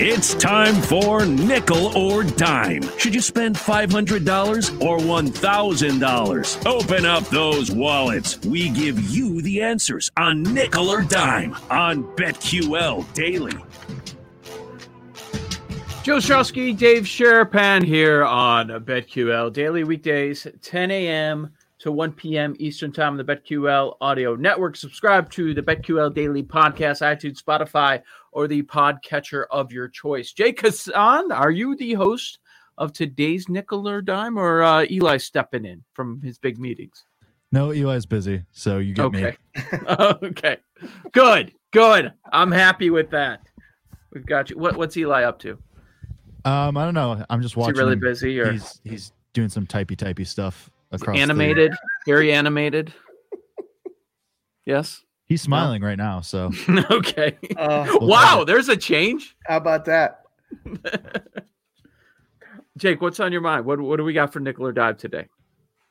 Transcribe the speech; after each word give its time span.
It's 0.00 0.32
time 0.34 0.76
for 0.82 1.26
Nickel 1.26 1.88
or 1.98 2.22
Dime. 2.22 2.82
Should 2.98 3.16
you 3.16 3.20
spend 3.20 3.56
$500 3.56 4.80
or 4.80 4.98
$1,000? 4.98 6.66
Open 6.66 7.04
up 7.04 7.24
those 7.24 7.72
wallets. 7.72 8.38
We 8.42 8.68
give 8.68 9.00
you 9.10 9.42
the 9.42 9.60
answers 9.60 10.08
on 10.16 10.44
Nickel 10.44 10.88
or 10.88 11.02
Dime 11.02 11.56
on 11.68 12.04
BetQL 12.14 13.12
Daily. 13.12 13.56
Joe 16.04 16.18
Ostrowski, 16.18 16.78
Dave 16.78 17.02
Sharapan 17.02 17.82
here 17.82 18.24
on 18.24 18.68
BetQL 18.68 19.52
Daily 19.52 19.82
Weekdays, 19.82 20.46
10 20.62 20.92
a.m. 20.92 21.50
to 21.80 21.92
1 21.92 22.12
p.m. 22.12 22.54
Eastern 22.58 22.90
Time 22.92 23.12
on 23.12 23.16
the 23.16 23.24
BetQL 23.24 23.96
Audio 24.00 24.34
Network. 24.34 24.76
Subscribe 24.76 25.30
to 25.30 25.54
the 25.54 25.62
BetQL 25.62 26.12
Daily 26.14 26.42
Podcast, 26.42 27.02
iTunes, 27.02 27.42
Spotify, 27.42 28.02
or 28.32 28.48
the 28.48 28.62
podcatcher 28.62 29.44
of 29.50 29.70
your 29.72 29.88
choice. 29.88 30.32
Jay 30.32 30.52
Kassan, 30.52 31.30
are 31.32 31.50
you 31.50 31.76
the 31.76 31.94
host 31.94 32.40
of 32.78 32.92
today's 32.92 33.48
Nickel 33.48 33.88
or 33.88 34.02
Dime, 34.02 34.36
or 34.38 34.62
uh, 34.62 34.86
Eli 34.90 35.16
stepping 35.18 35.64
in 35.64 35.84
from 35.94 36.20
his 36.22 36.38
big 36.38 36.58
meetings? 36.58 37.04
No, 37.50 37.70
Eli's 37.72 38.06
busy, 38.06 38.44
so 38.52 38.78
you 38.78 38.92
get 38.92 39.04
Okay. 39.06 39.36
me. 39.56 39.62
okay. 40.22 40.56
Good. 41.12 41.52
Good. 41.70 42.12
I'm 42.32 42.52
happy 42.52 42.90
with 42.90 43.10
that. 43.10 43.40
We've 44.12 44.26
got 44.26 44.50
you. 44.50 44.58
What, 44.58 44.76
what's 44.76 44.96
Eli 44.96 45.22
up 45.24 45.38
to? 45.40 45.58
Um, 46.44 46.76
I 46.76 46.84
don't 46.84 46.94
know. 46.94 47.24
I'm 47.30 47.40
just 47.42 47.52
Is 47.52 47.54
he 47.54 47.60
watching. 47.60 47.76
really 47.76 47.96
busy 47.96 48.38
or 48.40 48.52
He's 48.52 48.80
he's 48.84 49.12
doing 49.32 49.48
some 49.48 49.66
typey 49.66 49.96
typey 49.96 50.26
stuff 50.26 50.70
across. 50.92 51.16
the- 51.16 51.20
animated? 51.22 51.72
Very 52.06 52.32
animated. 52.32 52.92
Yes. 54.64 55.02
He's 55.26 55.42
smiling 55.42 55.82
right 55.82 55.98
now, 55.98 56.20
so 56.22 56.50
okay. 56.90 57.36
Uh, 57.56 57.86
wow, 58.00 58.44
there's 58.46 58.68
a 58.68 58.76
change. 58.76 59.36
how 59.46 59.58
about 59.58 59.84
that? 59.86 60.22
Jake, 62.76 63.00
what's 63.02 63.18
on 63.20 63.32
your 63.32 63.40
mind? 63.40 63.64
What 63.64 63.80
what 63.80 63.96
do 63.96 64.04
we 64.04 64.12
got 64.12 64.32
for 64.32 64.40
nickel 64.40 64.66
or 64.66 64.72
dime 64.72 64.96
today? 64.96 65.26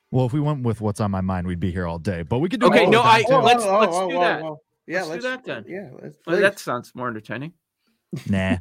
well, 0.10 0.26
if 0.26 0.32
we 0.34 0.40
went 0.40 0.64
with 0.64 0.80
what's 0.80 1.02
on 1.02 1.12
my 1.12 1.20
mind, 1.22 1.46
we'd 1.46 1.60
be 1.60 1.70
here 1.72 1.86
all 1.86 2.00
day. 2.00 2.24
But 2.24 2.40
we 2.40 2.48
could 2.50 2.62
do 2.62 2.68
Okay, 2.68 2.86
no, 2.86 3.04
I- 3.04 3.24
too. 3.24 3.36
let's- 3.36 3.66
let's 3.66 3.98
do 3.98 4.14
that. 4.14 4.44
Yeah, 4.88 5.04
Let's 5.04 5.22
do 5.24 5.30
that 5.30 5.44
then. 5.44 5.66
Yeah, 5.68 5.90
let's, 6.02 6.16
Well, 6.26 6.40
that 6.40 6.60
sounds 6.60 6.94
more 6.96 7.10
entertaining. 7.10 7.52
nah. 8.30 8.58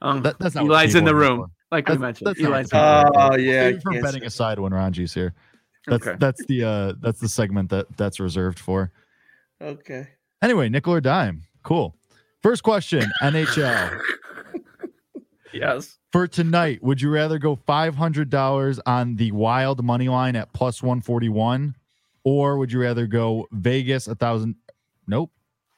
Um, 0.00 0.22
That, 0.22 0.38
that's 0.38 0.54
not 0.54 0.64
Eli's 0.66 0.94
in 0.94 1.04
the 1.04 1.10
people 1.10 1.24
are 1.24 1.36
room, 1.38 1.52
for. 1.84 1.92
like 1.92 1.98
we 1.98 1.98
mentioned. 1.98 2.26
that's 2.26 2.38
Eli's 2.40 2.50
what 2.50 2.60
in 2.60 2.66
the 2.66 2.76
room. 2.76 3.04
people 3.06 3.20
are 3.22 3.32
Oh 3.32 3.36
yeah, 3.36 3.66
I 3.66 3.72
Save 3.72 3.82
for 3.82 3.92
betting 4.02 4.24
aside 4.24 4.58
when 4.58 4.72
Ranji's 4.72 5.12
here. 5.14 5.34
That's 5.86 6.06
Okay. 6.06 6.16
that's 6.18 6.44
the 6.46 6.64
uh 6.64 6.92
that's 7.00 7.20
the 7.20 7.28
segment 7.28 7.70
that 7.70 7.86
that's 7.96 8.20
reserved 8.20 8.58
for. 8.58 8.90
Okay. 9.60 10.08
Anyway, 10.42 10.68
nickel 10.68 10.92
or 10.94 11.00
dime. 11.00 11.42
Cool. 11.62 11.94
First 12.42 12.62
question, 12.62 13.04
NHL. 13.22 14.00
Yes. 15.52 15.98
For 16.10 16.26
tonight, 16.26 16.82
would 16.82 17.00
you 17.00 17.10
rather 17.10 17.38
go 17.38 17.54
$500 17.56 18.80
on 18.86 19.16
the 19.16 19.30
wild 19.32 19.84
money 19.84 20.08
line 20.08 20.34
at 20.36 20.52
plus 20.52 20.82
141 20.82 21.76
or 22.24 22.58
would 22.58 22.72
you 22.72 22.80
rather 22.80 23.06
go 23.06 23.46
Vegas 23.52 24.08
a 24.08 24.14
thousand? 24.16 24.56
Nope. 25.06 25.30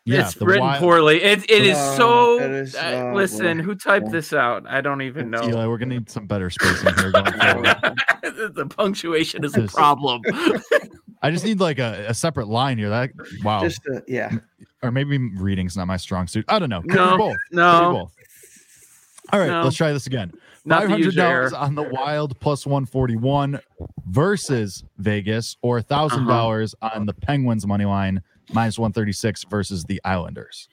Yeah, 0.09 0.27
it's 0.27 0.41
written 0.41 0.63
Wild- 0.63 0.81
poorly. 0.81 1.23
It, 1.23 1.51
it 1.51 1.65
is 1.65 1.77
No, 1.77 1.97
so. 1.97 2.41
it 2.41 2.51
is, 2.53 2.75
uh, 2.77 3.09
uh, 3.11 3.15
listen, 3.15 3.59
boy. 3.59 3.63
who 3.65 3.75
typed 3.75 4.11
this 4.13 4.33
out? 4.33 4.65
I 4.69 4.81
don't 4.81 5.03
even 5.03 5.31
know. 5.31 5.43
Eli, 5.43 5.67
we're 5.67 5.79
gonna 5.79 5.95
need 5.95 6.09
some 6.09 6.27
better 6.27 6.49
spacing 6.49 6.95
here 6.95 7.11
going 7.11 7.25
forward. 7.41 7.67
the 8.55 8.67
punctuation 8.75 9.45
is 9.45 9.57
a 9.57 9.63
problem. 9.65 10.23
I 11.23 11.31
just 11.33 11.45
need 11.45 11.59
like 11.59 11.79
a, 11.81 12.07
a 12.09 12.15
separate 12.15 12.47
line 12.47 12.79
here. 12.79 12.89
That 12.89 13.11
wow, 13.43 13.61
Just 13.63 13.81
uh, 13.93 14.01
yeah. 14.07 14.31
or 14.83 14.93
maybe 14.93 15.19
reading's 15.19 15.77
not 15.77 15.87
my 15.89 15.97
strong 15.97 16.29
suit. 16.29 16.45
I 16.49 16.59
don't 16.61 16.69
know. 16.71 16.83
Could 16.83 16.91
be 16.91 16.95
No, 16.95 17.19
both. 17.19 17.37
Could 17.49 17.51
be 17.51 17.57
no. 17.57 17.93
both. 17.93 18.13
All 19.33 19.41
right, 19.41 19.49
No. 19.49 19.63
let's 19.65 19.77
try 19.77 19.93
this 19.93 20.07
again. 20.07 20.31
Not 20.65 20.81
Five 20.81 20.89
the 20.89 20.91
hundred 20.93 21.05
user 21.07 21.21
error. 21.21 21.51
dollars 21.51 21.53
on 21.53 21.75
the 21.75 21.83
Wild 21.83 22.39
plus 22.39 22.65
one 22.67 22.87
forty 22.87 23.17
one 23.17 23.59
versus 24.07 24.85
Vegas, 24.99 25.57
or 25.63 25.81
thousand 25.83 26.27
dollars 26.27 26.75
Uh-huh. 26.81 26.97
on 27.01 27.07
the 27.07 27.15
Penguins 27.15 27.67
money 27.67 27.85
line 27.87 28.23
minus 28.53 28.79
one 28.79 28.93
thirty 28.93 29.13
six 29.13 29.45
versus 29.45 29.85
the 29.85 30.01
Islanders. 30.05 30.69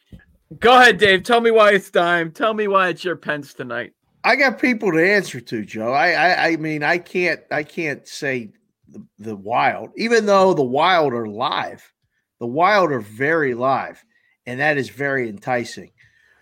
Go 0.59 0.79
ahead, 0.79 0.97
Dave. 0.97 1.23
Tell 1.23 1.41
me 1.41 1.51
why 1.51 1.71
it's 1.71 1.89
dime. 1.89 2.31
Tell 2.31 2.53
me 2.53 2.67
why 2.67 2.89
it's 2.89 3.03
your 3.03 3.15
pence 3.15 3.53
tonight. 3.53 3.93
I 4.23 4.35
got 4.35 4.59
people 4.59 4.91
to 4.91 5.03
answer 5.03 5.41
to, 5.41 5.65
Joe. 5.65 5.91
I, 5.91 6.11
I, 6.11 6.47
I 6.47 6.55
mean, 6.57 6.83
I 6.83 6.97
can't, 6.97 7.41
I 7.51 7.63
can't 7.63 8.07
say 8.07 8.51
the, 8.87 9.03
the 9.19 9.35
Wild, 9.35 9.89
even 9.97 10.25
though 10.25 10.53
the 10.53 10.63
Wild 10.63 11.13
are 11.13 11.27
live. 11.27 11.91
The 12.39 12.47
Wild 12.47 12.91
are 12.91 13.01
very 13.01 13.53
live, 13.53 14.03
and 14.45 14.59
that 14.59 14.77
is 14.77 14.89
very 14.89 15.27
enticing. 15.27 15.91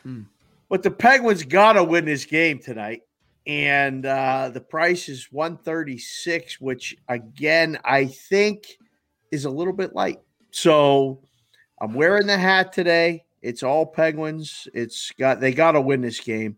Hmm. 0.03 0.24
But 0.68 0.84
the 0.84 0.92
Penguins 0.92 1.44
got 1.44 1.74
to 1.74 1.84
win 1.84 2.06
this 2.06 2.25
game 2.25 2.59
tonight, 2.59 3.02
and 3.46 4.06
uh, 4.06 4.50
the 4.53 4.62
price 4.62 5.09
is 5.09 5.28
one 5.31 5.58
thirty 5.58 5.98
six, 5.98 6.59
which 6.59 6.96
again 7.08 7.80
I 7.84 8.06
think 8.06 8.66
is 9.31 9.46
a 9.46 9.50
little 9.50 9.74
bit 9.74 9.96
light. 9.96 10.19
So 10.51 11.22
I'm 11.81 11.94
wearing 11.94 12.28
the 12.28 12.38
hat 12.38 12.72
today. 12.73 13.25
It's 13.41 13.63
all 13.63 13.85
Penguins. 13.85 14.67
It's 14.73 15.12
got 15.17 15.39
they 15.39 15.51
got 15.51 15.72
to 15.72 15.81
win 15.81 16.01
this 16.01 16.19
game 16.19 16.57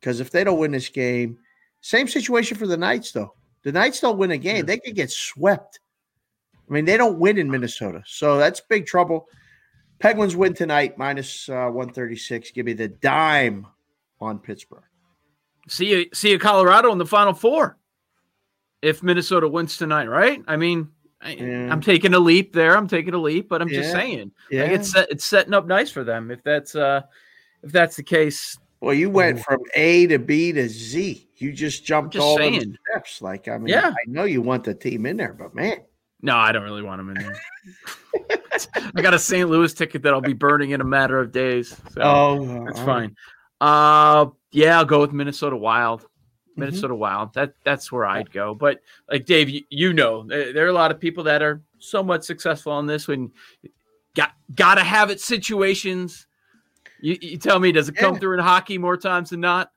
because 0.00 0.20
if 0.20 0.30
they 0.30 0.42
don't 0.44 0.58
win 0.58 0.72
this 0.72 0.88
game, 0.88 1.38
same 1.80 2.08
situation 2.08 2.56
for 2.56 2.66
the 2.66 2.76
Knights 2.76 3.12
though. 3.12 3.34
The 3.62 3.72
Knights 3.72 4.00
don't 4.00 4.18
win 4.18 4.30
a 4.32 4.38
game, 4.38 4.66
they 4.66 4.78
could 4.78 4.94
get 4.94 5.10
swept. 5.10 5.80
I 6.68 6.72
mean, 6.72 6.84
they 6.84 6.96
don't 6.96 7.18
win 7.18 7.38
in 7.38 7.50
Minnesota, 7.50 8.02
so 8.06 8.36
that's 8.36 8.60
big 8.60 8.86
trouble. 8.86 9.26
Penguins 10.00 10.36
win 10.36 10.54
tonight, 10.54 10.98
minus 10.98 11.48
uh, 11.48 11.68
one 11.68 11.92
thirty 11.92 12.16
six. 12.16 12.50
Give 12.50 12.66
me 12.66 12.72
the 12.72 12.88
dime 12.88 13.66
on 14.20 14.38
Pittsburgh. 14.38 14.82
See 15.68 15.90
you, 15.90 16.06
see 16.14 16.30
you, 16.30 16.38
Colorado 16.38 16.90
in 16.92 16.98
the 16.98 17.06
final 17.06 17.32
four. 17.32 17.78
If 18.80 19.02
Minnesota 19.02 19.48
wins 19.48 19.76
tonight, 19.76 20.06
right? 20.06 20.42
I 20.46 20.56
mean, 20.56 20.88
I, 21.20 21.32
Yeah. 21.32 21.72
I'm 21.72 21.80
taking 21.80 22.14
a 22.14 22.18
leap 22.18 22.52
there. 22.52 22.76
I'm 22.76 22.88
taking 22.88 23.14
a 23.14 23.18
leap, 23.18 23.48
but 23.48 23.60
I'm 23.60 23.68
just 23.68 23.90
saying, 23.92 24.30
Yeah. 24.50 24.62
like 24.64 24.72
it's 24.72 24.94
it's 24.94 25.24
setting 25.24 25.54
up 25.54 25.66
nice 25.66 25.90
for 25.90 26.04
them. 26.04 26.30
If 26.30 26.42
that's 26.44 26.74
uh, 26.74 27.02
if 27.62 27.72
that's 27.72 27.96
the 27.96 28.02
case, 28.04 28.58
well, 28.80 28.94
you 28.94 29.10
went 29.10 29.40
from 29.40 29.58
A 29.74 30.06
to 30.06 30.18
B 30.18 30.52
to 30.52 30.68
Z. 30.68 31.28
You 31.36 31.52
just 31.52 31.84
jumped 31.84 32.12
just 32.14 32.22
all 32.24 32.36
saying. 32.36 32.76
steps. 32.90 33.20
Like 33.22 33.48
I 33.48 33.58
mean, 33.58 33.68
Yeah. 33.68 33.90
I 33.90 34.10
know 34.10 34.24
you 34.24 34.42
want 34.42 34.64
the 34.64 34.74
team 34.74 35.06
in 35.06 35.16
there, 35.16 35.32
but 35.34 35.54
man, 35.54 35.78
no, 36.22 36.36
I 36.36 36.52
don't 36.52 36.62
really 36.64 36.82
want 36.82 36.98
them 37.00 37.10
in 37.10 37.14
there. 37.22 37.40
I 38.96 39.02
got 39.02 39.14
a 39.14 39.18
St. 39.18 39.48
Louis 39.48 39.72
ticket 39.74 40.02
that 40.02 40.12
I'll 40.12 40.20
be 40.20 40.32
burning 40.32 40.70
in 40.70 40.80
a 40.80 40.84
matter 40.84 41.18
of 41.18 41.30
days. 41.32 41.76
So. 41.92 42.00
oh, 42.02 42.64
That's 42.66 42.80
fine. 42.80 43.16
Uh 43.60 44.26
yeah, 44.50 44.78
I'll 44.78 44.84
go 44.84 45.00
with 45.00 45.12
Minnesota 45.12 45.56
Wild. 45.56 46.06
Mm-hmm. 46.58 46.70
Minnesota 46.70 46.94
Wild. 46.94 47.34
That 47.34 47.54
that's 47.64 47.92
where 47.92 48.04
I'd 48.04 48.30
go. 48.32 48.54
But 48.54 48.80
like 49.10 49.24
Dave, 49.24 49.48
you, 49.48 49.62
you 49.70 49.92
know, 49.92 50.24
there, 50.24 50.64
are 50.64 50.68
a 50.68 50.72
lot 50.72 50.90
of 50.90 51.00
people 51.00 51.24
that 51.24 51.42
are 51.42 51.62
somewhat 51.78 52.24
successful 52.24 52.72
on 52.72 52.86
this 52.86 53.06
when 53.06 53.30
got 54.14 54.32
gotta 54.54 54.82
have 54.82 55.10
it 55.10 55.20
situations. 55.20 56.26
You, 57.00 57.16
you 57.20 57.38
tell 57.38 57.60
me, 57.60 57.70
does 57.70 57.88
it 57.88 57.94
come 57.94 58.18
through 58.18 58.34
in 58.34 58.40
hockey 58.40 58.76
more 58.76 58.96
times 58.96 59.30
than 59.30 59.40
not? 59.40 59.70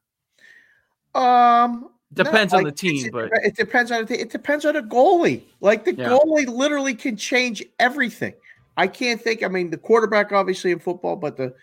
Um, 1.13 1.91
Depends 2.13 2.51
No, 2.51 2.59
on 2.59 2.65
the 2.65 2.71
team, 2.71 3.09
but 3.11 3.29
it 3.43 3.55
depends 3.55 3.91
on 3.91 4.05
the 4.05 4.19
it 4.19 4.31
depends 4.31 4.65
on 4.65 4.73
the 4.73 4.81
goalie. 4.81 5.43
Like 5.61 5.85
the 5.85 5.93
Yeah. 5.93 6.09
goalie 6.09 6.47
literally 6.47 6.93
can 6.93 7.15
change 7.15 7.63
everything. 7.79 8.33
I 8.75 8.87
can't 8.87 9.21
think. 9.21 9.43
I 9.43 9.47
mean, 9.47 9.69
the 9.69 9.77
quarterback 9.77 10.33
obviously 10.33 10.71
in 10.71 10.79
football, 10.79 11.15
but 11.15 11.37
the 11.37 11.53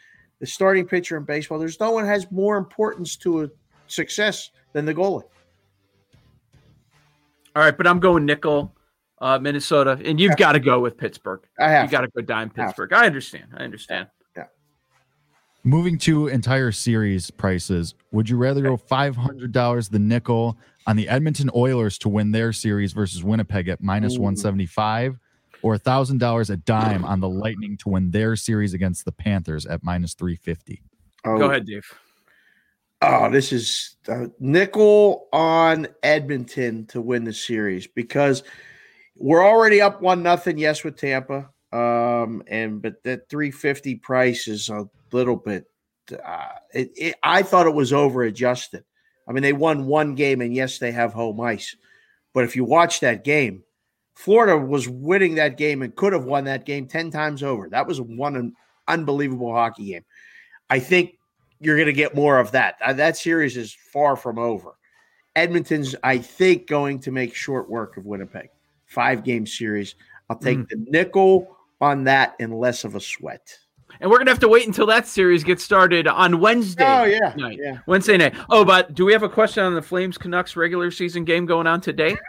the 0.41 0.47
starting 0.47 0.87
pitcher 0.87 1.17
in 1.17 1.25
baseball, 1.25 1.59
there's 1.59 1.81
no 1.81 1.91
one 1.91 2.07
has 2.07 2.31
more 2.31 2.57
importance 2.57 3.17
to 3.17 3.43
a 3.43 3.49
success 3.91 4.51
than 4.73 4.85
the 4.85 4.95
goalie. 4.95 5.23
all 7.57 7.63
right, 7.63 7.77
but 7.77 7.87
I'm 7.87 7.99
going 8.01 8.25
nickel, 8.25 8.75
uh, 9.21 9.39
Minnesota, 9.39 10.01
and 10.05 10.21
you've 10.21 10.37
got 10.37 10.53
to 10.53 10.61
go 10.61 10.81
with 10.81 10.97
Pittsburgh. 10.97 11.41
I 11.59 11.69
have 11.71 11.85
You 11.87 11.91
got 11.91 12.03
to 12.03 12.09
go 12.09 12.21
dime 12.23 12.51
Have. 12.57 12.67
Pittsburgh. 12.69 12.93
I 12.93 13.07
understand. 13.07 13.47
I 13.57 13.65
understand. 13.65 14.07
Yeah. 14.37 14.45
Moving 15.65 15.99
to 15.99 16.29
entire 16.29 16.71
series 16.71 17.31
prices, 17.31 17.95
would 18.13 18.29
you 18.29 18.37
rather 18.37 18.63
go 18.63 18.77
five 18.77 19.17
hundred 19.17 19.53
dollars 19.53 19.89
the 19.89 19.99
nickel 19.99 20.57
on 20.87 20.97
the 20.97 21.09
Edmonton 21.09 21.51
Oilers 21.55 21.99
to 21.99 22.09
win 22.09 22.31
their 22.33 22.53
series 22.53 22.93
versus 22.93 23.25
Winnipeg 23.25 23.69
at 23.69 23.81
one 23.81 24.37
seventy 24.37 24.67
five, 24.67 25.19
or 25.63 25.77
thousand 25.77 26.19
dollars 26.19 26.49
a 26.51 26.57
dime 26.57 27.05
on 27.05 27.21
the 27.21 27.29
Lightning 27.29 27.77
to 27.79 27.89
win 27.89 28.11
their 28.13 28.37
series 28.37 28.73
against 28.73 29.05
the 29.05 29.13
Panthers 29.13 29.67
at 29.67 29.83
minus 29.83 30.15
three 30.15 30.37
fifty? 30.37 30.83
Oh, 31.25 31.37
Go 31.37 31.51
ahead, 31.51 31.67
Dave. 31.67 31.85
Oh, 33.01 33.31
this 33.31 33.53
is 33.53 33.97
uh, 34.09 34.27
nickel 34.41 35.29
on 35.33 35.87
Edmonton 36.03 36.87
to 36.87 37.01
win 37.01 37.23
the 37.25 37.33
series 37.33 37.87
because 37.87 38.43
we're 39.17 39.45
already 39.47 39.81
up 39.81 40.03
one 40.03 40.23
nothing. 40.23 40.59
Yes, 40.59 40.83
with 40.83 40.97
Tampa, 40.97 41.49
um, 41.73 42.43
and 42.49 42.83
but 42.83 43.03
that 43.05 43.29
three 43.29 43.53
fifty 43.53 43.95
price 43.95 44.49
is 44.49 44.69
a 44.69 44.89
little 45.13 45.37
bit. 45.37 45.67
Uh, 46.13 46.49
it, 46.75 46.91
it, 46.97 47.15
I 47.23 47.43
thought 47.43 47.69
it 47.69 47.75
was 47.75 47.93
over 47.93 48.23
adjusted. 48.25 48.85
I 49.29 49.33
mean, 49.33 49.43
they 49.43 49.53
won 49.53 49.87
one 49.87 50.17
game, 50.17 50.41
and 50.41 50.53
yes, 50.53 50.79
they 50.79 50.91
have 50.91 51.13
home 51.13 51.41
ice. 51.41 51.77
But 52.35 52.45
if 52.45 52.57
you 52.57 52.65
watch 52.65 53.01
that 53.01 53.23
game, 53.23 53.63
Florida 54.17 54.57
was 54.57 54.89
winning 54.89 55.37
that 55.37 55.57
game 55.57 55.83
and 55.83 55.95
could 55.95 56.15
have 56.15 56.25
won 56.25 56.45
that 56.45 56.65
game 56.65 56.89
ten 56.89 57.13
times 57.13 57.45
over. 57.45 57.69
That 57.69 57.87
was 57.87 58.01
one 58.01 58.55
unbelievable 58.89 59.53
hockey 59.53 59.87
game. 59.93 60.05
I 60.69 60.81
think 60.81 61.18
you're 61.61 61.77
going 61.77 61.87
to 61.87 61.93
get 61.93 62.15
more 62.15 62.39
of 62.39 62.51
that. 62.53 62.77
Uh, 62.85 62.93
that 62.95 63.17
series 63.17 63.57
is 63.57 63.73
far 63.93 64.17
from 64.17 64.39
over. 64.39 64.73
Edmonton's, 65.37 65.95
I 66.03 66.19
think, 66.19 66.67
going 66.67 66.99
to 67.01 67.11
make 67.13 67.35
short 67.35 67.69
work 67.71 67.97
of 67.97 68.07
Winnipeg. 68.07 68.51
Five 68.87 69.25
game 69.25 69.47
series. 69.47 69.95
I'll 70.31 70.37
take 70.39 70.59
Mm. 70.59 70.69
the 70.69 70.77
nickel 70.91 71.57
on 71.81 72.05
that 72.05 72.35
and 72.41 72.59
less 72.59 72.85
of 72.85 72.95
a 72.95 73.01
sweat. 73.01 73.57
And 74.01 74.11
we're 74.11 74.19
gonna 74.19 74.31
have 74.31 74.41
to 74.41 74.49
wait 74.49 74.67
until 74.67 74.87
that 74.87 75.07
series 75.07 75.43
gets 75.43 75.65
started 75.65 76.07
on 76.07 76.41
Wednesday. 76.41 76.85
Oh 76.87 77.05
yeah, 77.05 77.33
night. 77.37 77.59
yeah. 77.61 77.79
Wednesday 77.87 78.19
night. 78.19 78.35
Oh, 78.51 78.63
but 78.65 78.95
do 78.95 79.05
we 79.07 79.13
have 79.13 79.23
a 79.23 79.29
question 79.29 79.65
on 79.65 79.75
the 79.75 79.81
Flames 79.81 80.19
Canucks 80.19 80.57
regular 80.57 80.91
season 80.91 81.25
game 81.25 81.47
going 81.47 81.67
on 81.67 81.81
today? 81.81 82.17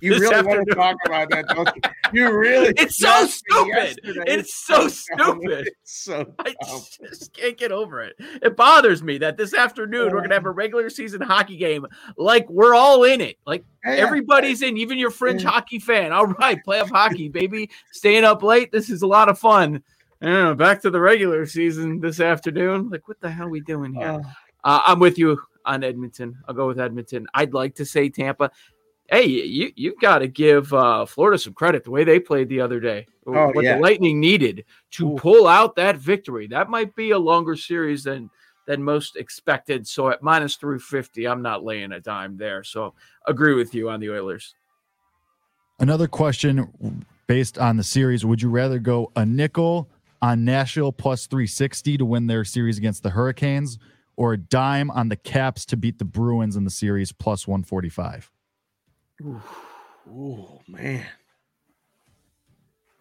You 0.00 0.12
This 0.14 0.20
really 0.30 0.46
want 0.46 0.68
to 0.68 0.74
talk 0.76 0.96
about 1.06 1.30
that, 1.30 1.48
don't 1.48 1.68
you? 2.12 2.30
Really. 2.32 2.72
It's 2.76 2.96
so 2.98 3.26
stupid. 3.26 3.98
It's 4.26 4.66
so 4.66 4.88
stupid. 4.88 5.68
It's 5.82 6.04
so 6.04 6.34
I 6.38 6.54
just 7.00 7.32
can't 7.32 7.56
get 7.56 7.72
over 7.72 8.02
it. 8.02 8.16
It 8.42 8.56
bothers 8.56 9.02
me 9.02 9.18
that 9.18 9.36
this 9.36 9.54
afternoon 9.54 10.12
we're 10.12 10.20
gonna 10.22 10.34
have 10.34 10.46
a 10.46 10.50
regular 10.50 10.90
season 10.90 11.20
hockey 11.20 11.56
game 11.56 11.86
like 12.16 12.48
we're 12.50 12.74
all 12.74 13.04
in 13.04 13.20
it. 13.20 13.36
Like 13.46 13.64
Yeah, 13.84 13.92
everybody's 13.92 14.62
in, 14.62 14.76
even 14.78 14.98
your 14.98 15.10
fringe 15.10 15.42
Yeah. 15.42 15.50
hockey 15.50 15.78
fan. 15.78 16.12
All 16.12 16.26
right, 16.26 16.58
playoff 16.66 16.90
hockey, 16.90 17.28
baby. 17.28 17.70
Staying 17.92 18.24
up 18.24 18.42
late. 18.42 18.70
This 18.72 18.90
is 18.90 19.02
a 19.02 19.06
lot 19.06 19.28
of 19.28 19.38
fun. 19.38 19.82
I 20.20 20.26
know, 20.26 20.54
back 20.54 20.82
to 20.82 20.90
the 20.90 21.00
regular 21.00 21.46
season 21.46 22.00
this 22.00 22.18
afternoon. 22.20 22.90
Like, 22.90 23.06
what 23.06 23.20
the 23.20 23.30
hell 23.30 23.46
are 23.46 23.50
we 23.50 23.60
doing 23.60 23.94
here? 23.94 24.08
Uh, 24.08 24.20
Uh, 24.64 24.80
I'm 24.86 24.98
with 24.98 25.16
you 25.18 25.40
on 25.64 25.84
Edmonton. 25.84 26.36
I'll 26.48 26.54
go 26.54 26.66
with 26.66 26.80
Edmonton. 26.80 27.26
I'd 27.34 27.54
like 27.54 27.76
to 27.76 27.84
say 27.86 28.08
Tampa. 28.08 28.50
Hey, 29.10 29.26
you 29.26 29.72
you 29.74 29.96
got 30.00 30.18
to 30.18 30.28
give 30.28 30.72
uh, 30.74 31.06
Florida 31.06 31.38
some 31.38 31.54
credit 31.54 31.84
the 31.84 31.90
way 31.90 32.04
they 32.04 32.20
played 32.20 32.48
the 32.48 32.60
other 32.60 32.78
day. 32.78 33.06
Oh, 33.26 33.50
what 33.52 33.64
yeah. 33.64 33.76
the 33.76 33.82
Lightning 33.82 34.20
needed 34.20 34.64
to 34.92 35.12
Ooh. 35.12 35.16
pull 35.16 35.46
out 35.46 35.76
that 35.76 35.96
victory. 35.96 36.46
That 36.46 36.68
might 36.68 36.94
be 36.94 37.12
a 37.12 37.18
longer 37.18 37.56
series 37.56 38.04
than 38.04 38.30
than 38.66 38.82
most 38.82 39.16
expected. 39.16 39.86
So 39.86 40.10
at 40.10 40.22
minus 40.22 40.56
350, 40.56 41.26
I'm 41.26 41.40
not 41.40 41.64
laying 41.64 41.92
a 41.92 42.00
dime 42.00 42.36
there. 42.36 42.62
So 42.62 42.94
agree 43.26 43.54
with 43.54 43.74
you 43.74 43.88
on 43.88 43.98
the 43.98 44.10
Oilers. 44.10 44.54
Another 45.80 46.06
question 46.06 47.04
based 47.26 47.56
on 47.56 47.78
the 47.78 47.84
series: 47.84 48.26
Would 48.26 48.42
you 48.42 48.50
rather 48.50 48.78
go 48.78 49.10
a 49.16 49.24
nickel 49.24 49.88
on 50.20 50.44
Nashville 50.44 50.92
plus 50.92 51.26
three 51.26 51.46
sixty 51.46 51.96
to 51.96 52.04
win 52.04 52.26
their 52.26 52.44
series 52.44 52.76
against 52.76 53.02
the 53.02 53.10
Hurricanes, 53.10 53.78
or 54.16 54.34
a 54.34 54.36
dime 54.36 54.90
on 54.90 55.08
the 55.08 55.16
Caps 55.16 55.64
to 55.66 55.78
beat 55.78 55.98
the 55.98 56.04
Bruins 56.04 56.56
in 56.56 56.64
the 56.64 56.70
series 56.70 57.10
plus 57.10 57.48
one 57.48 57.62
forty 57.62 57.88
five? 57.88 58.30
Oh 59.24 60.60
man. 60.68 61.04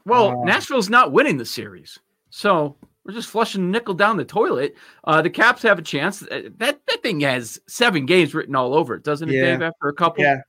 Well, 0.05 0.41
Uh, 0.41 0.45
Nashville's 0.45 0.89
not 0.89 1.11
winning 1.11 1.37
the 1.37 1.45
series, 1.45 1.99
so 2.29 2.77
we're 3.03 3.13
just 3.13 3.29
flushing 3.29 3.71
nickel 3.71 3.93
down 3.93 4.17
the 4.17 4.25
toilet. 4.25 4.75
Uh, 5.03 5.21
the 5.21 5.29
Caps 5.29 5.61
have 5.63 5.79
a 5.79 5.81
chance. 5.81 6.23
Uh, 6.23 6.43
That 6.57 6.79
that 6.87 7.01
thing 7.03 7.19
has 7.21 7.59
seven 7.67 8.05
games 8.05 8.33
written 8.33 8.55
all 8.55 8.73
over 8.73 8.95
it, 8.95 9.03
doesn't 9.03 9.29
it, 9.29 9.35
Yeah. 9.35 9.41
Dave? 9.53 9.61
After 9.63 9.87
a 9.87 9.93
couple, 9.93 10.23
Yeah. 10.23 10.41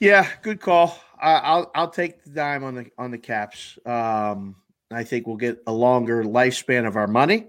Yeah, 0.00 0.28
good 0.42 0.60
call. 0.60 0.98
I 1.20 1.34
I'll 1.34 1.70
I'll 1.74 1.90
take 1.90 2.22
the 2.24 2.30
dime 2.30 2.64
on 2.64 2.74
the 2.74 2.86
on 2.98 3.10
the 3.10 3.18
caps. 3.18 3.78
Um, 3.86 4.56
I 4.90 5.04
think 5.04 5.26
we'll 5.26 5.36
get 5.36 5.62
a 5.66 5.72
longer 5.72 6.22
lifespan 6.24 6.86
of 6.86 6.96
our 6.96 7.06
money. 7.06 7.46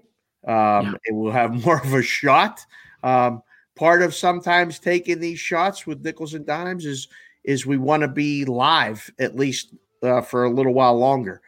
Um, 0.47 0.53
Yeah. 0.53 0.93
and 1.07 1.17
we'll 1.17 1.31
have 1.33 1.53
more 1.65 1.81
of 1.81 1.93
a 1.93 2.01
shot. 2.03 2.61
Um, 3.03 3.41
part 3.75 4.01
of 4.01 4.15
sometimes 4.15 4.79
taking 4.79 5.19
these 5.19 5.39
shots 5.39 5.85
with 5.85 6.03
nickels 6.03 6.33
and 6.33 6.45
dimes 6.45 6.85
is 6.85 7.07
is 7.43 7.65
we 7.65 7.77
want 7.77 8.01
to 8.01 8.07
be 8.07 8.43
live 8.45 9.09
at 9.19 9.35
least 9.35 9.75
uh, 10.01 10.21
for 10.21 10.45
a 10.45 10.49
little 10.49 10.73
while 10.73 10.97
longer. 10.97 11.41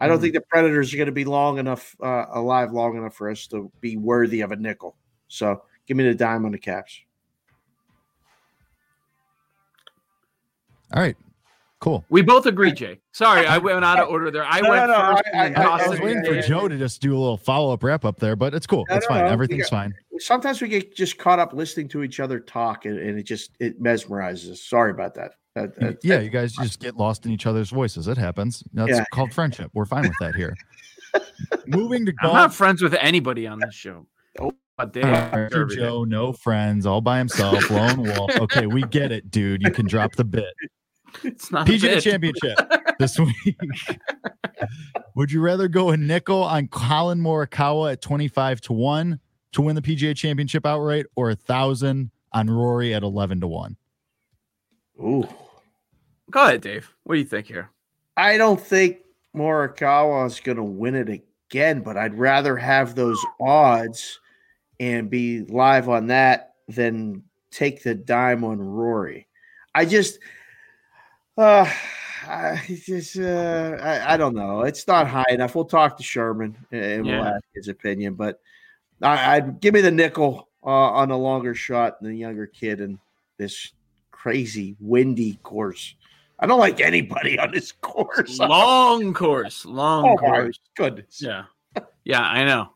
I 0.00 0.08
don't 0.08 0.18
Mhm. 0.18 0.22
think 0.22 0.34
the 0.34 0.40
Predators 0.40 0.92
are 0.92 0.96
going 0.96 1.06
to 1.06 1.12
be 1.12 1.24
long 1.24 1.58
enough 1.58 1.94
uh, 2.02 2.26
alive 2.30 2.72
long 2.72 2.96
enough 2.96 3.14
for 3.14 3.30
us 3.30 3.46
to 3.48 3.70
be 3.80 3.96
worthy 3.96 4.40
of 4.40 4.50
a 4.50 4.56
nickel. 4.56 4.96
So 5.28 5.62
give 5.86 5.96
me 5.96 6.04
the 6.04 6.14
dime 6.14 6.44
on 6.44 6.52
the 6.52 6.58
caps. 6.58 7.00
All 10.92 11.02
right, 11.02 11.16
cool. 11.84 12.04
we 12.08 12.22
both 12.22 12.46
agree, 12.46 12.72
Jay. 12.72 12.98
Sorry, 13.12 13.46
I 13.46 13.58
went 13.58 13.84
out 13.84 14.00
of 14.00 14.08
order 14.10 14.30
there. 14.30 14.44
I 14.44 14.60
No, 14.60 14.70
went 14.70 14.88
no, 14.88 14.92
no, 14.98 15.10
first. 15.16 15.22
I- 15.34 15.44
and 15.46 15.56
I, 15.56 15.62
I 15.78 15.86
was 15.88 16.00
waiting 16.00 16.18
and 16.18 16.26
for 16.26 16.40
Joe 16.40 16.66
to 16.66 16.76
just 16.76 17.00
do 17.00 17.16
a 17.16 17.18
little 17.18 17.36
follow 17.36 17.72
up 17.72 17.82
wrap 17.84 18.04
up 18.04 18.18
there, 18.18 18.34
but 18.36 18.54
it's 18.54 18.66
cool. 18.66 18.84
It's 18.90 19.06
fine. 19.06 19.20
no, 19.20 19.24
we 19.26 19.30
Everything's 19.32 19.68
fine. 19.68 19.94
sometimes 20.18 20.60
we 20.60 20.68
get 20.68 20.96
just 20.96 21.18
caught 21.18 21.38
up 21.38 21.52
listening 21.52 21.86
to 21.88 22.02
each 22.02 22.18
other 22.20 22.40
talk 22.40 22.84
and, 22.86 22.98
and 22.98 23.18
it 23.18 23.24
just 23.24 23.50
it 23.60 23.80
mesmerizes 23.80 24.50
us. 24.50 24.62
Sorry 24.62 24.90
about 24.90 25.14
that. 25.14 25.32
That- 25.54 25.78
that- 25.78 25.98
yeah, 26.02 26.18
you 26.20 26.30
guys 26.30 26.52
just 26.60 26.80
get 26.80 26.96
lost 26.96 27.26
in 27.26 27.32
each 27.32 27.46
other's 27.46 27.70
voices. 27.70 28.08
It 28.08 28.16
happens. 28.18 28.64
That's 28.72 28.90
Yeah. 28.90 29.04
called 29.12 29.32
friendship. 29.32 29.70
We're 29.74 29.84
fine 29.84 30.02
with 30.02 30.18
that 30.20 30.34
here. 30.34 30.54
Moving 31.66 32.06
to 32.06 32.12
I'm 32.22 32.32
not 32.32 32.54
friends 32.54 32.82
with 32.82 32.94
anybody 32.94 33.46
on 33.46 33.60
this 33.60 33.74
show. 33.74 34.06
Oh. 34.40 34.52
But 34.76 34.92
Dave, 34.92 35.04
Arthur 35.04 35.48
Derby. 35.50 35.76
Joe, 35.76 36.02
no 36.02 36.32
friends, 36.32 36.84
all 36.84 37.00
by 37.00 37.18
himself, 37.18 37.70
lone 37.70 38.02
wolf. 38.02 38.36
Okay, 38.40 38.66
we 38.66 38.82
get 38.82 39.12
it, 39.12 39.30
dude. 39.30 39.62
You 39.62 39.70
can 39.70 39.86
drop 39.86 40.16
the 40.16 40.24
bit. 40.24 40.52
It's 41.22 41.50
not 41.50 41.66
PGA 41.66 41.80
bit. 41.80 42.02
Championship 42.02 42.58
this 42.98 43.18
week. 43.18 43.56
Would 45.14 45.30
you 45.30 45.40
rather 45.40 45.68
go 45.68 45.90
a 45.90 45.96
nickel 45.96 46.42
on 46.42 46.68
Collin 46.68 47.20
Morikawa 47.20 47.92
at 47.92 48.02
25 48.02 48.60
to 48.62 48.72
1 48.72 49.20
to 49.52 49.62
win 49.62 49.76
the 49.76 49.82
PGA 49.82 50.16
Championship 50.16 50.66
outright 50.66 51.06
or 51.14 51.30
a 51.30 51.36
thousand 51.36 52.10
on 52.32 52.50
Rory 52.50 52.94
at 52.94 53.02
11 53.02 53.40
to 53.40 53.46
1? 53.46 53.76
Ooh. 55.00 55.28
Go 56.30 56.44
ahead, 56.44 56.62
Dave. 56.62 56.92
What 57.04 57.14
do 57.14 57.20
you 57.20 57.26
think 57.26 57.46
here? 57.46 57.70
I 58.16 58.36
don't 58.36 58.60
think 58.60 58.98
Morikawa 59.36 60.26
is 60.26 60.40
going 60.40 60.56
to 60.56 60.64
win 60.64 60.94
it 60.94 61.08
again, 61.08 61.80
but 61.80 61.96
I'd 61.96 62.14
rather 62.14 62.56
have 62.56 62.94
those 62.94 63.20
odds 63.40 64.20
and 64.80 65.10
be 65.10 65.42
live 65.42 65.88
on 65.88 66.08
that 66.08 66.54
than 66.68 67.22
take 67.50 67.82
the 67.82 67.94
dime 67.94 68.42
on 68.44 68.58
Rory. 68.58 69.28
I 69.74 69.84
just, 69.84 70.18
uh, 71.36 71.70
I 72.26 72.62
just, 72.84 73.18
uh, 73.18 73.76
I, 73.80 74.14
I 74.14 74.16
don't 74.16 74.34
know. 74.34 74.62
It's 74.62 74.86
not 74.86 75.08
high 75.08 75.24
enough. 75.30 75.54
We'll 75.54 75.64
talk 75.64 75.96
to 75.96 76.02
Sherman 76.02 76.56
and 76.70 77.04
we'll 77.04 77.24
ask 77.24 77.44
his 77.54 77.68
opinion, 77.68 78.14
but 78.14 78.40
I, 79.02 79.36
I'd 79.36 79.60
give 79.60 79.74
me 79.74 79.80
the 79.80 79.90
nickel 79.90 80.48
uh, 80.64 80.68
on 80.68 81.10
a 81.10 81.16
longer 81.16 81.54
shot 81.54 82.00
than 82.00 82.12
the 82.12 82.18
younger 82.18 82.46
kid 82.46 82.80
in 82.80 82.98
this 83.38 83.72
crazy 84.10 84.76
windy 84.80 85.34
course. 85.42 85.94
I 86.38 86.46
don't 86.46 86.58
like 86.58 86.80
anybody 86.80 87.38
on 87.38 87.52
this 87.52 87.72
course. 87.80 88.38
Long 88.38 89.12
course, 89.12 89.64
long 89.64 90.12
Oh 90.12 90.16
course. 90.16 90.58
goodness. 90.76 91.20
Yeah, 91.22 91.44
yeah, 92.04 92.22
I 92.22 92.44
know. 92.44 92.70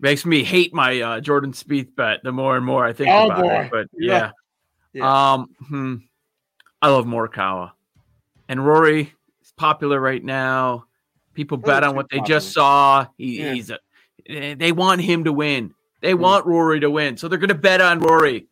Makes 0.00 0.24
me 0.24 0.44
hate 0.44 0.72
my 0.72 1.00
uh, 1.00 1.20
Jordan 1.20 1.52
Spieth 1.52 1.94
bet 1.96 2.20
the 2.22 2.32
more 2.32 2.56
and 2.56 2.64
more 2.64 2.84
I 2.84 2.92
think 2.92 3.10
Oh, 3.12 3.26
about 3.26 3.44
boy. 3.44 3.64
it. 3.64 3.70
But 3.70 3.88
Yeah. 3.98 4.30
yeah, 4.92 5.32
um, 5.32 5.48
hmm, 5.68 5.96
I 6.80 6.88
love 6.88 7.04
Morikawa, 7.04 7.72
and 8.48 8.64
Rory 8.66 9.12
is 9.42 9.52
popular 9.56 10.00
right 10.00 10.22
now. 10.24 10.84
People 11.34 11.56
bet 11.58 11.84
on 11.84 11.94
what 11.94 12.08
they 12.10 12.20
just 12.20 12.52
saw. 12.52 13.06
He, 13.16 13.38
Yeah. 13.40 13.52
He's 13.54 13.70
a, 13.70 13.78
eh, 14.26 14.54
they 14.54 14.72
want 14.72 15.00
him 15.00 15.24
to 15.24 15.32
win. 15.32 15.74
They 16.00 16.12
Mm. 16.14 16.18
want 16.20 16.46
Rory 16.46 16.80
to 16.80 16.90
win, 16.90 17.16
so 17.16 17.28
they're 17.28 17.38
going 17.38 17.48
to 17.48 17.54
bet 17.54 17.80
on 17.80 18.00
Rory. 18.00 18.46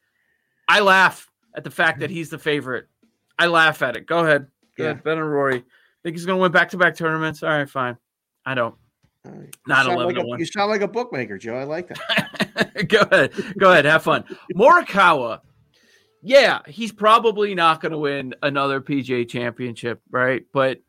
I 0.68 0.80
laugh 0.80 1.28
at 1.54 1.64
the 1.64 1.70
fact 1.70 2.00
that 2.00 2.10
he's 2.10 2.30
the 2.30 2.38
favorite. 2.38 2.86
I 3.38 3.46
laugh 3.46 3.82
at 3.82 3.96
it. 3.96 4.06
Go 4.06 4.20
ahead. 4.20 4.46
Go 4.76 4.84
Yeah. 4.84 4.90
ahead. 4.90 5.04
Bet 5.04 5.18
on 5.18 5.24
Rory. 5.24 5.64
Think 6.02 6.14
he's 6.16 6.26
going 6.26 6.38
to 6.38 6.42
win 6.42 6.52
back 6.52 6.70
to 6.70 6.76
back 6.76 6.96
tournaments? 6.96 7.42
All 7.42 7.50
right, 7.50 7.68
fine. 7.68 7.96
I 8.44 8.54
don't. 8.54 8.74
Right. 9.24 9.54
Not 9.66 9.86
11 9.86 10.06
like 10.06 10.14
to 10.16 10.20
a, 10.22 10.26
one. 10.26 10.38
You 10.38 10.46
sound 10.46 10.70
like 10.70 10.82
a 10.82 10.88
bookmaker, 10.88 11.36
Joe. 11.38 11.56
I 11.56 11.64
like 11.64 11.88
that. 11.88 12.86
Go 12.88 13.00
ahead. 13.00 13.32
Go 13.58 13.72
ahead. 13.72 13.84
Have 13.84 14.04
fun. 14.04 14.24
Morikawa. 14.54 15.40
Yeah, 16.26 16.58
he's 16.66 16.90
probably 16.90 17.54
not 17.54 17.80
going 17.80 17.92
to 17.92 17.98
win 17.98 18.34
another 18.42 18.80
PGA 18.80 19.28
championship, 19.28 20.00
right? 20.10 20.44
But 20.52 20.80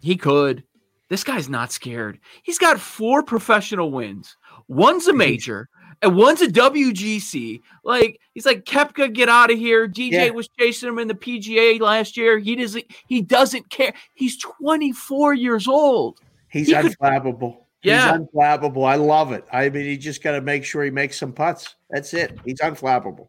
he 0.00 0.16
could. 0.16 0.62
This 1.08 1.24
guy's 1.24 1.48
not 1.48 1.72
scared. 1.72 2.20
He's 2.44 2.58
got 2.58 2.78
four 2.78 3.24
professional 3.24 3.90
wins. 3.90 4.36
One's 4.68 5.08
a 5.08 5.12
major 5.26 5.68
and 6.00 6.14
one's 6.14 6.42
a 6.42 6.46
WGC. 6.46 7.60
Like 7.82 8.20
he's 8.34 8.46
like 8.46 8.64
Koepka, 8.66 9.12
get 9.12 9.28
out 9.28 9.50
of 9.50 9.58
here. 9.58 9.88
DJ 9.88 10.12
Yeah. 10.12 10.30
was 10.30 10.48
chasing 10.56 10.88
him 10.88 11.00
in 11.00 11.08
the 11.08 11.14
PGA 11.14 11.80
last 11.80 12.16
year. 12.16 12.38
He 12.38 12.54
doesn't. 12.54 12.84
He 13.08 13.20
doesn't 13.20 13.68
care. 13.70 13.94
He's 14.14 14.38
24 14.38 15.34
years 15.34 15.66
old. 15.66 16.20
He's 16.50 16.68
He 16.68 16.74
could- 16.74 16.92
unflappable. 16.98 17.62
Yeah. 17.82 18.12
He's 18.12 18.20
unflappable. 18.28 18.86
I 18.88 18.94
love 18.94 19.32
it. 19.32 19.44
I 19.52 19.68
mean, 19.70 19.86
he 19.86 19.96
just 19.96 20.22
got 20.22 20.32
to 20.32 20.40
make 20.40 20.64
sure 20.64 20.84
he 20.84 20.90
makes 20.90 21.18
some 21.18 21.32
putts. 21.32 21.74
That's 21.90 22.14
it. 22.14 22.38
He's 22.44 22.60
unflappable. 22.60 23.26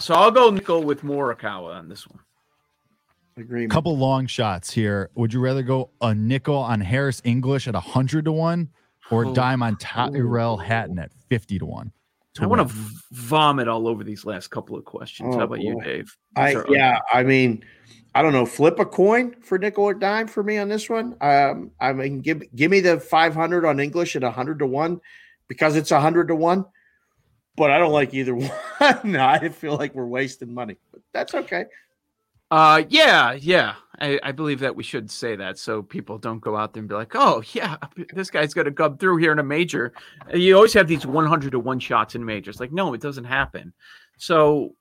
So 0.00 0.14
I'll 0.14 0.30
go 0.30 0.50
nickel 0.50 0.82
with 0.82 1.02
Morikawa 1.02 1.74
on 1.76 1.88
this 1.88 2.06
one. 2.08 2.20
Agreement. 3.36 3.70
Couple 3.70 3.96
long 3.96 4.26
shots 4.26 4.70
here. 4.70 5.10
Would 5.14 5.32
you 5.32 5.40
rather 5.40 5.62
go 5.62 5.90
a 6.00 6.14
nickel 6.14 6.56
on 6.56 6.80
Harris 6.80 7.22
English 7.24 7.68
at 7.68 7.74
100 7.74 8.24
to 8.24 8.32
1 8.32 8.68
or 9.10 9.22
a 9.24 9.28
Oh. 9.28 9.34
dime 9.34 9.62
on 9.62 9.76
Tyrrell 9.76 10.56
Hatton 10.56 10.98
at 10.98 11.12
50 11.28 11.58
to 11.58 11.66
1? 11.66 11.92
I 12.40 12.46
want 12.46 12.66
to 12.66 12.74
vomit 13.10 13.66
all 13.68 13.88
over 13.88 14.04
these 14.04 14.24
last 14.24 14.48
couple 14.48 14.76
of 14.76 14.84
questions. 14.84 15.34
Oh, 15.34 15.38
How 15.38 15.44
about 15.44 15.60
you. 15.60 15.80
Dave? 15.82 16.16
I 16.36 16.54
These 16.54 16.64
yeah. 16.68 17.00
I 17.12 17.22
mean, 17.22 17.64
I 18.14 18.22
don't 18.22 18.32
know. 18.32 18.46
Flip 18.46 18.78
a 18.78 18.86
coin 18.86 19.34
for 19.42 19.58
nickel 19.58 19.84
or 19.84 19.94
dime 19.94 20.28
for 20.28 20.42
me 20.42 20.56
on 20.56 20.68
this 20.68 20.88
one. 20.88 21.16
Um, 21.20 21.72
I 21.80 21.92
mean, 21.92 22.20
give 22.20 22.42
give 22.54 22.70
me 22.70 22.80
the 22.80 23.00
five 23.00 23.34
hundred 23.34 23.64
on 23.64 23.80
English 23.80 24.14
at 24.16 24.22
hundred 24.22 24.60
to 24.60 24.66
one 24.66 25.00
because 25.48 25.76
it's 25.76 25.90
hundred 25.90 26.28
to 26.28 26.36
one. 26.36 26.64
But 27.56 27.70
I 27.70 27.78
don't 27.78 27.92
like 27.92 28.14
either 28.14 28.34
one. 28.34 28.50
no, 29.04 29.24
I 29.26 29.48
feel 29.50 29.76
like 29.76 29.94
we're 29.94 30.06
wasting 30.06 30.52
money, 30.54 30.76
but 30.92 31.02
that's 31.12 31.34
okay. 31.34 31.64
Uh, 32.50 32.82
yeah, 32.88 33.32
yeah. 33.32 33.74
I, 34.00 34.18
I 34.22 34.32
believe 34.32 34.60
that 34.60 34.74
we 34.74 34.82
should 34.82 35.10
say 35.10 35.36
that 35.36 35.58
so 35.58 35.82
people 35.82 36.16
don't 36.18 36.40
go 36.40 36.56
out 36.56 36.72
there 36.72 36.80
and 36.80 36.88
be 36.88 36.94
like, 36.94 37.12
"Oh, 37.14 37.42
yeah, 37.52 37.76
this 38.14 38.30
guy's 38.30 38.54
going 38.54 38.64
to 38.64 38.72
come 38.72 38.96
through 38.96 39.18
here 39.18 39.30
in 39.32 39.38
a 39.38 39.44
major." 39.44 39.92
You 40.34 40.56
always 40.56 40.72
have 40.72 40.88
these 40.88 41.06
100 41.06 41.50
to 41.52 41.58
one 41.60 41.78
shots 41.78 42.14
in 42.14 42.24
majors. 42.24 42.58
Like, 42.58 42.72
no, 42.72 42.94
it 42.94 43.00
doesn't 43.00 43.24
happen. 43.24 43.72
So, 44.16 44.74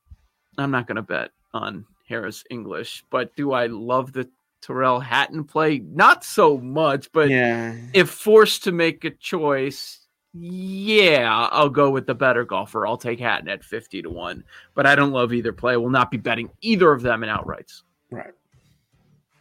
I'm 0.58 0.72
not 0.72 0.88
going 0.88 0.96
to 0.96 1.02
bet 1.02 1.32
on 1.54 1.86
Harris 2.08 2.44
English. 2.50 3.04
But 3.10 3.36
do 3.36 3.52
I 3.52 3.68
love 3.68 4.14
the 4.14 4.30
Tyrrell 4.62 5.00
Hatton 5.00 5.44
play? 5.44 5.80
Not 5.80 6.24
so 6.24 6.58
much. 6.58 7.12
But 7.12 7.30
Yeah. 7.30 7.76
if 7.94 8.10
forced 8.10 8.64
to 8.64 8.72
make 8.72 9.04
a 9.06 9.12
choice, 9.12 10.08
yeah, 10.34 11.48
I'll 11.52 11.70
go 11.70 11.90
with 11.90 12.06
the 12.06 12.16
better 12.16 12.46
golfer. 12.46 12.86
I'll 12.86 12.98
take 12.98 13.20
Hatton 13.20 13.50
at 13.50 13.64
50 13.64 14.04
to 14.04 14.10
1. 14.10 14.44
But 14.76 14.86
I 14.86 14.96
don't 14.96 15.12
love 15.12 15.34
either 15.34 15.54
play. 15.54 15.74
I 15.74 15.78
will 15.78 15.90
not 15.90 16.12
be 16.12 16.18
betting 16.18 16.50
either 16.62 16.92
of 16.92 17.02
them 17.02 17.24
in 17.24 17.30
outrights. 17.30 17.82
Right. 18.12 18.34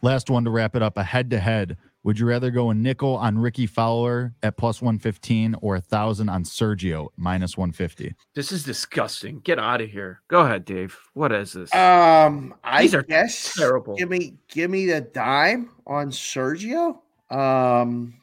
Last 0.01 0.29
one 0.29 0.45
to 0.45 0.49
wrap 0.49 0.75
it 0.75 0.81
up 0.81 0.97
a 0.97 1.03
head 1.03 1.29
to 1.31 1.39
head. 1.39 1.77
Would 2.03 2.17
you 2.17 2.25
rather 2.25 2.49
go 2.49 2.69
a 2.69 2.73
nickel 2.73 3.17
on 3.17 3.37
Rickie 3.37 3.67
Fowler 3.67 4.33
at 4.41 4.55
plus 4.55 4.81
115 4.81 5.55
or 5.61 5.75
a 5.75 5.81
thousand 5.81 6.29
on 6.29 6.43
Sergio 6.43 7.09
minus 7.17 7.57
150? 7.57 8.15
This 8.33 8.53
is 8.53 8.63
disgusting. 8.63 9.41
Get 9.41 9.59
out 9.59 9.81
of 9.81 9.89
here. 9.89 10.21
Go 10.29 10.39
ahead, 10.39 10.63
Dave. 10.63 10.97
What 11.13 11.33
is 11.33 11.53
this? 11.53 11.73
Um, 11.75 12.55
I 12.63 12.83
These 12.83 12.95
are 12.95 13.03
guess 13.03 13.53
terrible. 13.53 13.95
Give 13.97 14.09
me, 14.09 14.35
give 14.47 14.71
me 14.71 14.85
the 14.85 15.01
dime 15.01 15.71
on 15.85 16.09
Sergio. 16.09 16.99
Um, 17.29 18.13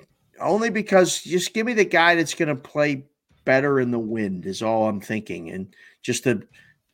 only 0.40 0.70
because 0.70 1.20
just 1.22 1.54
give 1.54 1.66
me 1.66 1.74
the 1.74 1.84
guy 1.84 2.14
that's 2.14 2.34
going 2.34 2.48
to 2.48 2.56
play 2.56 3.04
better 3.44 3.80
in 3.80 3.90
the 3.90 3.98
wind 3.98 4.46
is 4.46 4.62
all 4.62 4.88
I'm 4.88 5.00
thinking, 5.00 5.50
and 5.50 5.74
just 6.02 6.24
to 6.24 6.42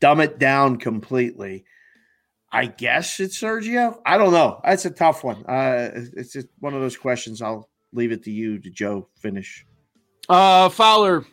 dumb 0.00 0.20
it 0.20 0.38
down 0.38 0.76
completely. 0.76 1.64
I 2.54 2.66
guess 2.66 3.18
it's 3.18 3.40
Sergio. 3.40 3.98
I 4.04 4.18
don't 4.18 4.32
know. 4.32 4.60
That's 4.62 4.84
a 4.84 4.90
tough 4.90 5.24
one. 5.24 5.42
Uh, 5.46 5.90
it's 5.94 6.34
just 6.34 6.48
one 6.58 6.74
of 6.74 6.82
those 6.82 6.98
questions. 6.98 7.40
I'll 7.40 7.70
leave 7.94 8.12
it 8.12 8.22
to 8.24 8.30
you, 8.30 8.58
to 8.58 8.68
Joe, 8.68 9.08
finish. 9.16 9.64
Uh, 10.28 10.68
Fowler, 10.68 11.24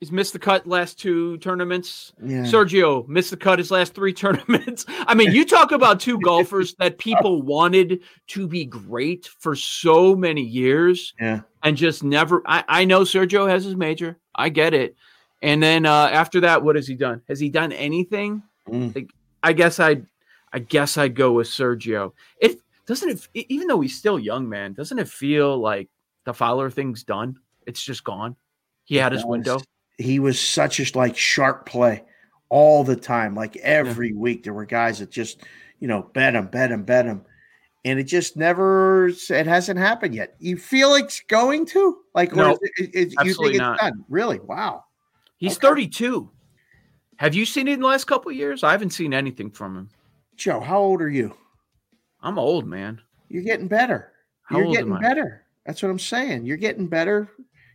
he's 0.00 0.10
missed 0.10 0.32
the 0.32 0.38
cut 0.40 0.66
last 0.66 0.98
two 0.98 1.38
tournaments. 1.38 2.12
Yeah. 2.20 2.42
Sergio 2.42 3.06
missed 3.06 3.30
the 3.30 3.36
cut 3.36 3.60
his 3.60 3.70
last 3.70 3.94
three 3.94 4.12
tournaments. 4.14 4.84
I 4.88 5.14
mean, 5.14 5.30
you 5.30 5.44
talk 5.44 5.70
about 5.70 6.00
two 6.00 6.18
golfers 6.24 6.74
that 6.80 6.98
people 6.98 7.42
wanted 7.42 8.00
to 8.28 8.48
be 8.48 8.64
great 8.64 9.28
for 9.38 9.54
so 9.54 10.16
many 10.16 10.42
years 10.42 11.14
Yeah. 11.20 11.42
And 11.64 11.76
just 11.76 12.04
never. 12.04 12.42
I, 12.46 12.62
I 12.68 12.84
know 12.84 13.00
Sergio 13.00 13.48
has 13.48 13.64
his 13.64 13.74
major. 13.74 14.18
I 14.34 14.50
get 14.50 14.74
it. 14.74 14.94
And 15.42 15.62
then 15.62 15.86
uh, 15.86 16.08
after 16.12 16.40
that, 16.40 16.62
what 16.62 16.76
has 16.76 16.86
he 16.86 16.94
done? 16.94 17.22
Has 17.26 17.40
he 17.40 17.48
done 17.48 17.72
anything? 17.72 18.42
Mm. 18.68 19.08
I 19.42 19.52
guess 19.52 19.80
I'd, 19.80 20.06
I 20.52 20.60
guess 20.60 20.96
I'd 20.96 21.14
go 21.14 21.32
with 21.32 21.48
Sergio. 21.48 22.12
It 22.40 22.60
doesn't 22.86 23.28
it, 23.34 23.46
even 23.48 23.66
though 23.66 23.80
he's 23.80 23.98
still 23.98 24.18
young, 24.18 24.48
man. 24.48 24.74
Doesn't 24.74 24.98
it 24.98 25.08
feel 25.08 25.58
like 25.58 25.88
the 26.24 26.32
Fowler 26.32 26.70
thing's 26.70 27.02
done? 27.02 27.38
It's 27.66 27.82
just 27.82 28.04
gone. 28.04 28.36
He 28.84 28.96
had 28.96 29.12
his 29.12 29.24
window. 29.24 29.60
He 29.96 30.18
was 30.18 30.38
such 30.38 30.80
a 30.80 30.98
like 30.98 31.16
sharp 31.16 31.66
play 31.66 32.04
all 32.48 32.84
the 32.84 32.96
time. 32.96 33.34
Like 33.34 33.56
every 33.56 34.12
week, 34.12 34.44
there 34.44 34.52
were 34.52 34.66
guys 34.66 34.98
that 34.98 35.10
just, 35.10 35.42
you 35.78 35.88
know, 35.88 36.10
bet 36.12 36.34
him, 36.34 36.46
bet 36.46 36.70
him, 36.70 36.84
bet 36.84 37.06
him. 37.06 37.24
And 37.86 37.98
it 37.98 38.04
just 38.04 38.36
never, 38.36 39.08
it 39.08 39.46
hasn't 39.46 39.78
happened 39.78 40.14
yet. 40.14 40.36
You 40.38 40.56
feel 40.56 40.88
like 40.90 41.04
it's 41.04 41.20
going 41.28 41.66
to? 41.66 41.98
Like, 42.14 42.34
No, 42.34 42.52
is 42.52 42.58
it, 42.62 42.70
it, 42.78 42.90
it- 43.12 43.26
you 43.26 43.34
think 43.34 43.48
it's 43.50 43.58
not. 43.58 43.78
done? 43.78 44.04
Really? 44.08 44.40
Wow. 44.40 44.84
He's 45.36 45.56
Okay. 45.58 45.66
32. 45.68 46.30
Have 47.16 47.34
you 47.34 47.44
seen 47.44 47.68
it 47.68 47.74
in 47.74 47.80
the 47.80 47.86
last 47.86 48.04
couple 48.06 48.30
of 48.30 48.36
years? 48.36 48.64
I 48.64 48.72
haven't 48.72 48.90
seen 48.90 49.12
anything 49.12 49.50
from 49.50 49.76
him. 49.76 49.90
Joe, 50.36 50.60
how 50.60 50.78
old 50.80 51.02
are 51.02 51.10
you? 51.10 51.36
I'm 52.22 52.38
old, 52.38 52.66
man. 52.66 53.00
You're 53.28 53.42
getting 53.42 53.68
better. 53.68 54.12
How 54.42 54.58
You're 54.58 54.72
getting 54.72 54.98
better. 54.98 55.44
That's 55.66 55.82
what 55.82 55.90
I'm 55.90 55.98
saying. 55.98 56.44
You're 56.46 56.56
getting 56.56 56.86
better. 56.86 57.28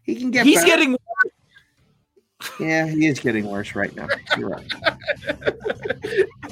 He 0.04 0.16
can 0.16 0.32
get 0.32 0.46
He's 0.46 0.56
better. 0.58 0.68
getting 0.68 0.92
worse. 0.92 2.50
yeah, 2.60 2.88
he 2.88 3.06
is 3.08 3.20
getting 3.20 3.46
worse 3.46 3.76
right 3.76 3.96
now. 3.96 4.08
You're 4.38 4.50
right. 4.50 4.74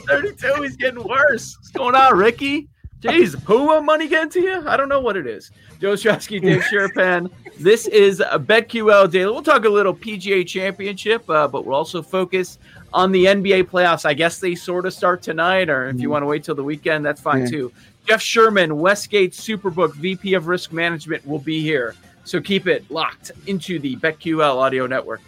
32. 0.07 0.61
He's 0.61 0.75
getting 0.77 1.03
worse. 1.03 1.55
What's 1.57 1.69
going 1.71 1.95
on, 1.95 2.17
Rickie? 2.17 2.69
Jeez, 3.01 3.41
Puma 3.45 3.79
money 3.81 4.07
getting 4.07 4.29
to 4.31 4.41
you? 4.41 4.67
I 4.67 4.75
don't 4.75 4.89
know 4.89 4.99
what 4.99 5.15
it 5.17 5.27
is. 5.27 5.51
Joe 5.79 5.93
Ostrowski, 5.93 6.41
Dave 6.41 6.61
Sharapan. 6.63 7.29
This 7.59 7.87
is 7.87 8.19
a 8.21 8.39
BetQL 8.39 9.09
Daily. 9.11 9.31
We'll 9.31 9.43
talk 9.43 9.65
a 9.65 9.69
little 9.69 9.93
PGA 9.93 10.45
Championship, 10.47 11.29
uh, 11.29 11.47
but 11.47 11.65
we'll 11.65 11.75
also 11.75 12.01
focus 12.01 12.57
on 12.93 13.11
the 13.11 13.25
NBA 13.25 13.63
playoffs. 13.65 14.03
I 14.05 14.13
guess 14.15 14.39
they 14.39 14.55
sort 14.55 14.85
of 14.87 14.93
start 14.93 15.21
tonight, 15.21 15.69
or 15.69 15.89
if 15.89 15.99
you 15.99 16.07
Mhm. 16.07 16.11
want 16.11 16.23
to 16.23 16.27
wait 16.27 16.43
till 16.43 16.55
the 16.55 16.63
weekend, 16.63 17.05
that's 17.05 17.21
fine 17.21 17.41
Yeah. 17.41 17.47
too. 17.49 17.71
Jeff 18.07 18.21
Sherman, 18.21 18.79
Westgate 18.79 19.33
Superbook 19.33 19.93
VP 19.93 20.33
of 20.33 20.47
Risk 20.47 20.71
Management, 20.73 21.27
will 21.27 21.39
be 21.39 21.61
here. 21.61 21.93
So 22.23 22.41
keep 22.41 22.65
it 22.67 22.83
locked 22.89 23.31
into 23.45 23.77
the 23.79 23.95
BetQL 23.97 24.57
Audio 24.57 24.87
Network. 24.87 25.21